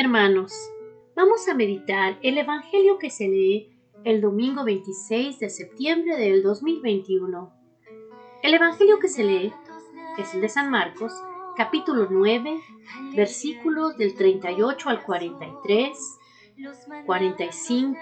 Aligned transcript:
Hermanos, 0.00 0.52
vamos 1.16 1.48
a 1.48 1.54
meditar 1.54 2.20
el 2.22 2.38
Evangelio 2.38 3.00
que 3.00 3.10
se 3.10 3.26
lee 3.26 3.76
el 4.04 4.20
domingo 4.20 4.62
26 4.62 5.40
de 5.40 5.50
septiembre 5.50 6.16
del 6.16 6.40
2021. 6.40 7.52
El 8.44 8.54
Evangelio 8.54 9.00
que 9.00 9.08
se 9.08 9.24
lee 9.24 9.52
es 10.16 10.34
el 10.34 10.40
de 10.40 10.48
San 10.48 10.70
Marcos, 10.70 11.12
capítulo 11.56 12.06
9, 12.08 12.60
versículos 13.16 13.96
del 13.96 14.14
38 14.14 14.88
al 14.88 15.02
43, 15.02 15.98
45 17.04 17.98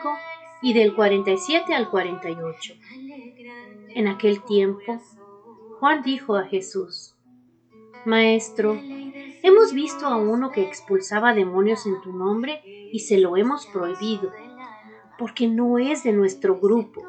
y 0.61 0.75
del 0.75 0.95
47 0.95 1.73
al 1.73 1.89
48. 1.89 2.75
En 3.95 4.09
aquel 4.09 4.45
tiempo, 4.45 5.01
Juan 5.81 6.03
dijo 6.03 6.37
a 6.37 6.45
Jesús, 6.45 7.17
Maestro, 8.05 8.79
hemos 9.57 9.73
visto 9.73 10.07
a 10.07 10.17
uno 10.17 10.51
que 10.51 10.61
expulsaba 10.61 11.33
demonios 11.33 11.87
en 11.87 11.99
tu 12.03 12.13
nombre 12.13 12.61
y 12.93 13.01
se 13.01 13.17
lo 13.17 13.39
hemos 13.39 13.65
prohibido, 13.65 14.31
porque 15.19 15.49
no 15.49 15.79
es 15.79 16.05
de 16.05 16.13
nuestro 16.13 16.61
grupo. 16.61 17.03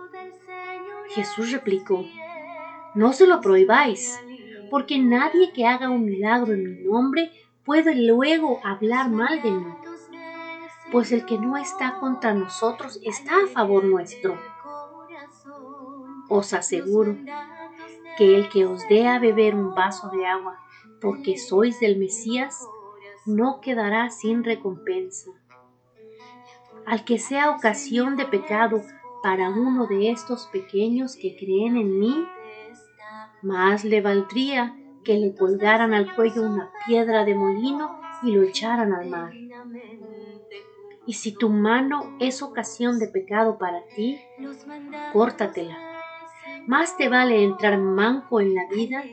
Jesús 1.10 1.52
replicó, 1.52 2.06
No 2.96 3.12
se 3.12 3.28
lo 3.28 3.42
prohibáis, 3.42 4.18
porque 4.72 4.98
nadie 4.98 5.52
que 5.52 5.68
haga 5.68 5.90
un 5.90 6.06
milagro 6.06 6.54
en 6.54 6.64
mi 6.64 6.84
nombre 6.86 7.32
puede 7.66 7.96
luego 7.96 8.62
hablar 8.64 9.10
mal 9.10 9.42
de 9.42 9.52
mí, 9.52 9.74
pues 10.90 11.12
el 11.12 11.26
que 11.26 11.38
no 11.38 11.58
está 11.58 12.00
contra 12.00 12.34
nosotros 12.34 12.98
está 13.04 13.44
a 13.44 13.48
favor 13.48 13.84
nuestro. 13.84 14.40
Os 16.30 16.54
aseguro 16.54 17.18
que 18.18 18.38
el 18.38 18.48
que 18.48 18.66
os 18.66 18.88
dé 18.88 19.06
a 19.06 19.20
beber 19.20 19.54
un 19.54 19.76
vaso 19.76 20.10
de 20.12 20.26
agua 20.26 20.62
porque 21.02 21.38
sois 21.38 21.80
del 21.80 21.98
Mesías, 21.98 22.68
no 23.26 23.60
quedará 23.62 24.10
sin 24.10 24.44
recompensa. 24.44 25.32
Al 26.86 27.04
que 27.04 27.20
sea 27.20 27.52
ocasión 27.52 28.16
de 28.16 28.26
pecado 28.26 28.82
para 29.22 29.50
uno 29.50 29.88
de 29.88 30.12
estos 30.12 30.48
pequeños 30.48 31.16
que 31.16 31.36
creen 31.36 31.76
en 31.76 32.00
mí, 32.00 32.26
más 33.42 33.84
le 33.84 34.02
valdría 34.02 34.78
que 35.04 35.18
le 35.18 35.36
colgaran 35.36 35.94
al 35.94 36.16
cuello 36.16 36.44
una 36.44 36.72
piedra 36.86 37.26
de 37.26 37.36
molino 37.36 38.00
y 38.24 38.32
lo 38.32 38.44
echaran 38.44 38.94
al 38.94 39.10
mar. 39.10 39.34
Y 41.06 41.14
si 41.14 41.32
tu 41.32 41.50
mano 41.50 42.18
es 42.20 42.42
ocasión 42.42 43.00
de 43.00 43.08
pecado 43.08 43.58
para 43.58 43.86
ti, 43.96 44.20
córtatela. 45.14 45.97
Más 46.66 46.98
te 46.98 47.10
vale 47.10 47.44
entrar 47.44 47.78
manco 47.78 48.42
en 48.42 48.56
la 48.56 48.66
vida 48.68 49.04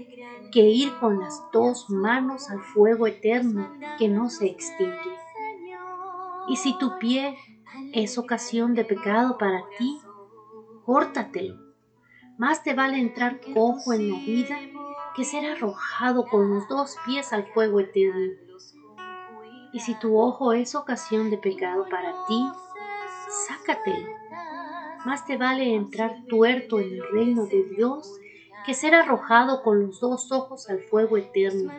que 0.53 0.61
ir 0.61 0.95
con 1.00 1.19
las 1.19 1.42
dos 1.53 1.91
manos 1.91 2.48
al 2.50 2.61
fuego 2.61 3.06
eterno 3.06 3.69
que 3.98 4.09
no 4.09 4.31
se 4.31 4.47
extingue. 4.47 5.19
Y 6.48 6.56
si 6.56 6.78
tu 6.78 6.98
pie 6.98 7.37
es 7.92 8.19
ocasión 8.19 8.75
de 8.75 8.84
pecado 8.84 9.37
para 9.39 9.65
ti, 9.78 10.00
córtatelo. 10.84 11.56
Más 12.39 12.62
te 12.62 12.75
vale 12.75 12.98
entrar 12.98 13.41
cojo 13.53 13.92
en 13.92 14.11
la 14.11 14.19
vida 14.19 14.59
que 15.15 15.25
ser 15.25 15.47
arrojado 15.47 16.27
con 16.27 16.50
los 16.50 16.69
dos 16.69 16.97
pies 17.06 17.33
al 17.33 17.47
fuego 17.53 17.81
eterno. 17.81 18.33
Y 19.72 19.81
si 19.81 19.95
tu 19.98 20.19
ojo 20.19 20.53
es 20.53 20.75
ocasión 20.75 21.31
de 21.31 21.39
pecado 21.39 21.89
para 21.89 22.12
ti, 22.27 22.48
sácatelo 23.48 24.23
más 25.05 25.27
te 25.27 25.36
vale 25.36 25.74
entrar 25.74 26.24
tuerto 26.28 26.80
en 26.80 26.94
el 26.94 27.02
reino 27.12 27.47
de 27.47 27.64
Dios 27.64 28.20
que 28.64 28.74
ser 28.74 28.94
arrojado 28.94 29.62
con 29.62 29.86
los 29.86 30.00
dos 30.00 30.33
ojos 30.33 30.70
al 30.70 30.80
fuego 30.80 31.19
eterno, 31.19 31.72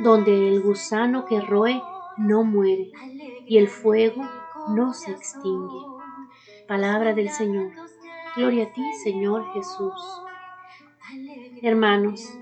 donde 0.00 0.48
el 0.48 0.60
gusano 0.60 1.24
que 1.26 1.40
roe 1.40 1.80
no 2.16 2.42
muere 2.42 2.90
y 3.46 3.58
el 3.58 3.68
fuego 3.68 4.22
no 4.68 4.92
se 4.92 5.12
extingue. 5.12 5.78
Palabra 6.66 7.14
del 7.14 7.30
Señor. 7.30 7.70
Gloria 8.34 8.64
a 8.64 8.72
ti, 8.72 8.82
Señor 9.04 9.44
Jesús. 9.52 9.94
Hermanos, 11.62 12.36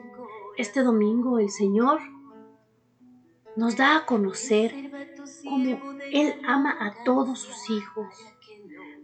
este 0.57 0.83
domingo 0.83 1.39
el 1.39 1.51
Señor 1.51 2.01
nos 3.57 3.77
da 3.77 3.99
a 3.99 4.07
conocer 4.07 4.75
cómo 5.45 5.93
Él 6.11 6.41
ama 6.47 6.77
a 6.81 7.05
todos 7.05 7.41
sus 7.41 7.71
hijos 7.71 8.34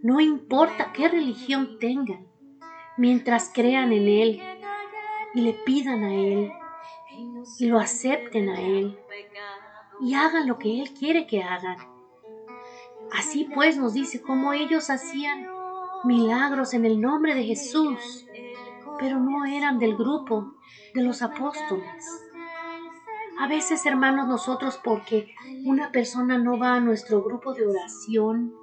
no 0.03 0.19
importa 0.19 0.91
qué 0.93 1.07
religión 1.07 1.77
tengan, 1.79 2.27
mientras 2.97 3.51
crean 3.53 3.91
en 3.91 4.07
Él 4.07 4.41
y 5.33 5.41
le 5.41 5.53
pidan 5.53 6.03
a 6.03 6.13
Él 6.13 6.51
y 7.59 7.65
lo 7.67 7.79
acepten 7.79 8.49
a 8.49 8.59
Él 8.59 8.97
y 10.01 10.15
hagan 10.15 10.47
lo 10.47 10.57
que 10.57 10.81
Él 10.81 10.91
quiere 10.93 11.27
que 11.27 11.43
hagan. 11.43 11.77
Así 13.11 13.47
pues 13.53 13.77
nos 13.77 13.93
dice 13.93 14.21
cómo 14.21 14.53
ellos 14.53 14.89
hacían 14.89 15.47
milagros 16.03 16.73
en 16.73 16.85
el 16.85 16.99
nombre 16.99 17.35
de 17.35 17.43
Jesús, 17.43 18.25
pero 18.97 19.19
no 19.19 19.45
eran 19.45 19.77
del 19.77 19.95
grupo 19.95 20.55
de 20.93 21.03
los 21.03 21.21
apóstoles. 21.21 22.27
A 23.39 23.47
veces, 23.47 23.85
hermanos, 23.85 24.27
nosotros 24.27 24.79
porque 24.83 25.33
una 25.65 25.91
persona 25.91 26.37
no 26.37 26.57
va 26.57 26.75
a 26.75 26.79
nuestro 26.79 27.23
grupo 27.23 27.53
de 27.53 27.67
oración, 27.67 28.53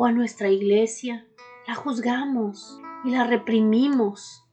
o 0.00 0.06
a 0.06 0.12
nuestra 0.12 0.48
iglesia, 0.48 1.26
la 1.68 1.74
juzgamos 1.74 2.80
y 3.04 3.10
la 3.10 3.24
reprimimos. 3.24 4.48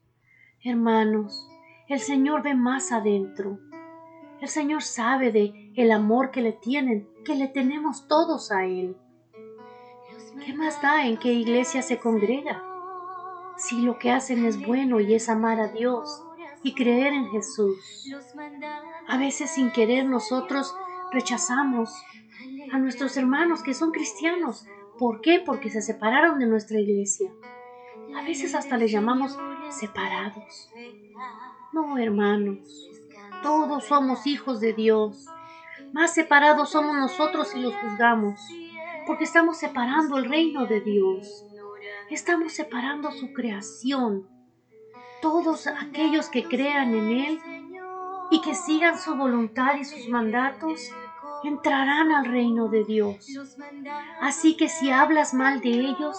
Hermanos, 0.61 1.47
el 1.87 2.01
Señor 2.01 2.43
ve 2.43 2.53
más 2.53 2.91
adentro. 2.91 3.57
El 4.41 4.49
Señor 4.49 4.83
sabe 4.83 5.31
de 5.31 5.71
el 5.77 5.93
amor 5.93 6.31
que 6.31 6.41
le 6.41 6.51
tienen, 6.51 7.07
que 7.23 7.33
le 7.33 7.47
tenemos 7.47 8.09
todos 8.09 8.51
a 8.51 8.65
Él. 8.65 8.97
¿Qué 10.45 10.53
más 10.53 10.81
da 10.81 11.05
en 11.05 11.15
qué 11.15 11.31
iglesia 11.31 11.81
se 11.81 11.97
congrega? 11.97 12.61
Si 13.55 13.79
lo 13.83 13.99
que 13.99 14.11
hacen 14.11 14.43
es 14.43 14.61
bueno 14.61 14.99
y 14.99 15.13
es 15.13 15.29
amar 15.29 15.61
a 15.61 15.69
Dios 15.69 16.23
y 16.61 16.75
creer 16.75 17.13
en 17.13 17.29
Jesús. 17.29 18.11
A 19.07 19.17
veces 19.17 19.51
sin 19.51 19.71
querer 19.71 20.07
nosotros 20.07 20.75
rechazamos 21.13 21.89
a 22.73 22.79
nuestros 22.79 23.15
hermanos 23.15 23.63
que 23.63 23.73
son 23.73 23.91
cristianos 23.91 24.67
¿Por 24.97 25.21
qué? 25.21 25.41
Porque 25.45 25.69
se 25.69 25.81
separaron 25.81 26.39
de 26.39 26.47
nuestra 26.47 26.79
iglesia. 26.79 27.31
A 28.15 28.23
veces 28.23 28.55
hasta 28.55 28.77
les 28.77 28.91
llamamos 28.91 29.37
separados. 29.69 30.69
No, 31.71 31.97
hermanos, 31.97 32.89
todos 33.43 33.85
somos 33.85 34.25
hijos 34.25 34.59
de 34.59 34.73
Dios. 34.73 35.25
Más 35.93 36.13
separados 36.13 36.71
somos 36.71 36.95
nosotros 36.95 37.49
si 37.49 37.59
los 37.59 37.75
juzgamos, 37.75 38.39
porque 39.05 39.25
estamos 39.25 39.57
separando 39.57 40.17
el 40.17 40.25
reino 40.25 40.65
de 40.65 40.81
Dios. 40.81 41.45
Estamos 42.09 42.53
separando 42.53 43.11
su 43.11 43.33
creación. 43.33 44.27
Todos 45.21 45.67
aquellos 45.67 46.29
que 46.29 46.43
crean 46.43 46.93
en 46.95 47.11
Él 47.11 47.39
y 48.31 48.41
que 48.41 48.55
sigan 48.55 48.97
su 48.97 49.15
voluntad 49.15 49.75
y 49.79 49.85
sus 49.85 50.09
mandatos, 50.09 50.91
entrarán 51.43 52.11
al 52.11 52.25
reino 52.25 52.67
de 52.67 52.83
Dios. 52.83 53.27
Así 54.21 54.57
que 54.57 54.69
si 54.69 54.89
hablas 54.91 55.33
mal 55.33 55.61
de 55.61 55.69
ellos, 55.69 56.17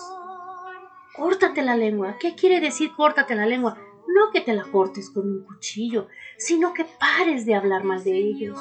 córtate 1.14 1.62
la 1.62 1.76
lengua. 1.76 2.16
¿Qué 2.20 2.34
quiere 2.34 2.60
decir 2.60 2.92
córtate 2.96 3.34
la 3.34 3.46
lengua? 3.46 3.76
No 4.06 4.30
que 4.32 4.40
te 4.40 4.54
la 4.54 4.64
cortes 4.64 5.10
con 5.10 5.28
un 5.28 5.44
cuchillo, 5.44 6.08
sino 6.38 6.72
que 6.72 6.84
pares 6.84 7.44
de 7.46 7.54
hablar 7.54 7.84
mal 7.84 8.02
de 8.02 8.16
ellos. 8.16 8.58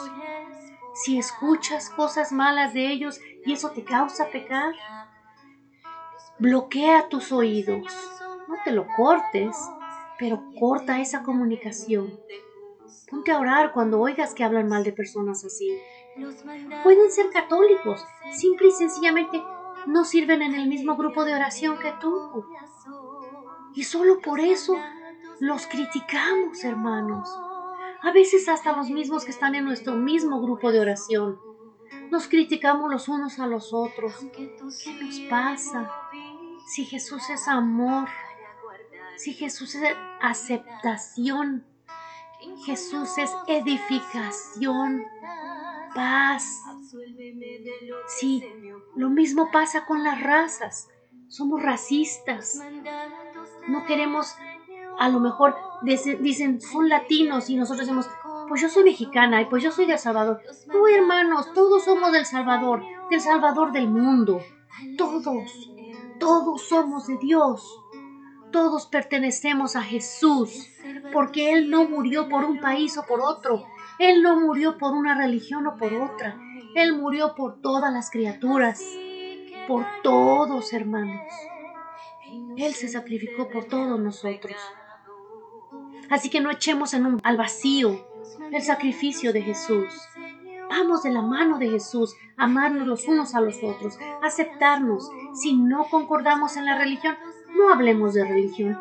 Si 0.94 1.17
escuchas 1.17 1.90
cosas 1.90 2.31
malas 2.31 2.73
de 2.73 2.91
ellos 2.91 3.19
y 3.46 3.53
eso 3.53 3.69
te 3.72 3.84
causa 3.84 4.29
pecar, 4.29 4.73
bloquea 6.40 7.07
tus 7.07 7.31
oídos. 7.31 7.85
No 8.47 8.56
te 8.63 8.72
lo 8.72 8.88
cortes, 8.96 9.56
pero 10.17 10.44
corta 10.59 11.00
esa 11.00 11.23
comunicación. 11.23 12.19
Ponte 13.09 13.31
a 13.31 13.40
orar 13.40 13.72
cuando 13.72 14.00
oigas 14.00 14.34
que 14.34 14.44
hablan 14.44 14.67
mal 14.67 14.84
de 14.84 14.91
personas 14.91 15.46
así. 15.46 15.69
Pueden 16.83 17.11
ser 17.11 17.29
católicos, 17.31 18.05
simple 18.31 18.67
y 18.69 18.72
sencillamente 18.72 19.43
no 19.85 20.03
sirven 20.03 20.41
en 20.41 20.55
el 20.55 20.67
mismo 20.67 20.96
grupo 20.96 21.23
de 21.23 21.35
oración 21.35 21.78
que 21.79 21.93
tú. 21.99 22.46
Y 23.73 23.84
solo 23.84 24.19
por 24.19 24.40
eso 24.40 24.75
los 25.40 25.67
criticamos, 25.67 26.64
hermanos. 26.64 27.29
A 28.02 28.11
veces 28.11 28.47
hasta 28.49 28.75
los 28.75 28.90
mismos 28.90 29.25
que 29.25 29.31
están 29.31 29.55
en 29.55 29.66
nuestro 29.66 29.96
mismo 29.96 30.41
grupo 30.41 30.72
de 30.72 30.79
oración. 30.79 31.40
Nos 32.11 32.28
criticamos 32.28 32.91
los 32.91 33.08
unos 33.08 33.40
a 33.40 33.47
los 33.47 33.73
otros. 33.73 34.13
¿Qué 34.35 34.55
nos 35.02 35.20
pasa? 35.29 35.91
Si 36.67 36.85
Jesús 36.85 37.29
es 37.29 37.47
amor, 37.47 38.08
si 39.16 39.34
Jesús 39.34 39.75
es 39.75 39.96
aceptación, 40.22 41.66
Jesús 42.66 43.17
es 43.17 43.31
edificación, 43.47 45.05
paz. 45.97 46.64
Sí, 48.08 48.44
lo 48.96 49.09
mismo 49.09 49.49
pasa 49.52 49.85
con 49.85 50.03
las 50.03 50.22
razas. 50.22 50.88
Somos 51.28 51.61
racistas. 51.61 52.61
No 53.67 53.85
queremos, 53.85 54.35
a 54.99 55.09
lo 55.09 55.20
mejor 55.20 55.55
dicen, 55.82 56.61
son 56.61 56.88
latinos 56.88 57.49
y 57.49 57.55
nosotros 57.55 57.88
decimos, 57.88 58.09
pues 58.47 58.61
yo 58.61 58.70
soy 58.70 58.84
mexicana 58.84 59.41
y 59.41 59.46
pues 59.46 59.64
yo 59.64 59.72
soy 59.72 59.88
de 59.88 59.94
El 59.94 59.99
Salvador. 59.99 60.41
No, 60.67 60.88
hermanos, 60.88 61.52
todos 61.53 61.84
somos 61.84 62.11
del 62.11 62.26
Salvador, 62.26 62.84
del 63.09 63.20
Salvador 63.20 63.72
del 63.72 63.90
mundo. 63.90 64.40
Todos, 64.97 65.72
todos 66.20 66.61
somos 66.61 67.08
de 67.08 67.17
Dios. 67.17 67.84
Todos 68.52 68.85
pertenecemos 68.85 69.76
a 69.76 69.82
Jesús, 69.82 70.70
porque 71.11 71.52
Él 71.52 71.70
no 71.70 71.90
murió 71.90 72.29
por 72.29 72.46
un 72.46 72.61
país 72.61 72.97
o 72.97 73.03
por 73.03 73.20
otro. 73.20 73.66
Él 73.99 74.22
no 74.22 74.40
murió 74.40 74.78
por 74.78 74.94
una 74.94 75.16
religión 75.16 75.66
o 75.67 75.76
por 75.78 75.94
otra. 75.94 76.40
Él 76.76 76.96
murió 76.96 77.34
por 77.35 77.61
todas 77.61 77.91
las 77.91 78.11
criaturas, 78.11 78.84
por 79.67 79.85
todos, 80.03 80.73
hermanos. 80.73 81.22
Él 82.58 82.73
se 82.73 82.88
sacrificó 82.88 83.49
por 83.49 83.66
todos 83.66 83.99
nosotros. 83.99 84.55
Así 86.09 86.29
que 86.29 86.40
no 86.40 86.52
echemos 86.52 86.94
en 86.94 87.05
un, 87.05 87.20
al 87.23 87.38
vacío 87.38 88.08
el 88.52 88.61
sacrificio 88.61 89.34
de 89.34 89.41
Jesús. 89.41 89.88
Vamos 90.70 91.03
de 91.03 91.11
la 91.11 91.22
mano 91.22 91.58
de 91.58 91.70
Jesús, 91.70 92.16
amarnos 92.35 92.88
los 92.88 93.08
unos 93.08 93.35
a 93.35 93.41
los 93.41 93.64
otros, 93.64 93.97
aceptarnos. 94.22 95.09
Si 95.34 95.55
no 95.55 95.85
concordamos 95.90 96.58
en 96.58 96.66
la 96.66 96.78
religión, 96.78 97.17
no 97.58 97.70
hablemos 97.70 98.14
de 98.14 98.26
religión. 98.26 98.79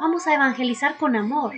Vamos 0.00 0.26
a 0.26 0.34
evangelizar 0.34 0.96
con 0.96 1.16
amor, 1.16 1.54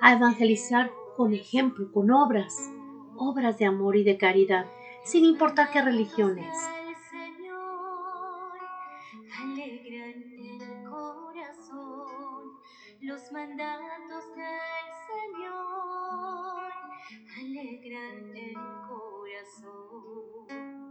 a 0.00 0.12
evangelizar 0.12 0.90
con 1.18 1.34
ejemplo, 1.34 1.90
con 1.90 2.12
obras, 2.12 2.70
obras 3.16 3.58
de 3.58 3.64
amor 3.64 3.96
y 3.96 4.04
de 4.04 4.16
caridad, 4.16 4.66
sin 5.02 5.24
importar 5.24 5.72
qué 5.72 5.82
religión 5.82 6.38
es. 6.38 6.56
los 13.00 13.32
mandatos 13.32 14.36
del 14.36 14.90
Señor 15.08 16.72
alegran 17.40 18.36
el 18.36 18.54
corazón. 18.86 20.87